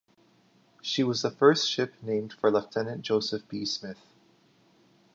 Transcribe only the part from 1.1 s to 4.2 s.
the first ship named for Lieutenant Joseph B. Smith.